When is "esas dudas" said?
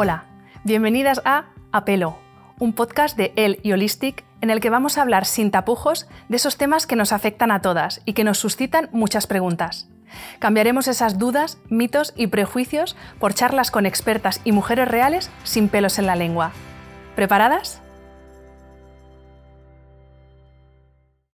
10.86-11.58